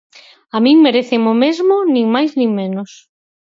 A 0.55 0.57
min 0.65 0.77
merécenme 0.85 1.29
o 1.35 1.39
mesmo, 1.43 1.75
nin 1.93 2.05
máis 2.15 2.31
nin 2.39 2.49
menos. 2.59 2.91